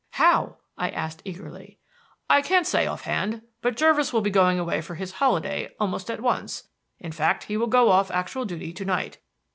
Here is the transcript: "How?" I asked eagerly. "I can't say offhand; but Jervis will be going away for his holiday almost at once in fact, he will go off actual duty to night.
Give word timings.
"How?" 0.13 0.57
I 0.79 0.89
asked 0.89 1.21
eagerly. 1.25 1.77
"I 2.27 2.41
can't 2.41 2.65
say 2.65 2.87
offhand; 2.87 3.43
but 3.61 3.77
Jervis 3.77 4.11
will 4.11 4.21
be 4.21 4.31
going 4.31 4.57
away 4.57 4.81
for 4.81 4.95
his 4.95 5.11
holiday 5.11 5.69
almost 5.79 6.09
at 6.09 6.21
once 6.21 6.69
in 6.99 7.11
fact, 7.11 7.43
he 7.43 7.55
will 7.55 7.67
go 7.67 7.91
off 7.91 8.09
actual 8.09 8.45
duty 8.45 8.73
to 8.73 8.83
night. 8.85 9.19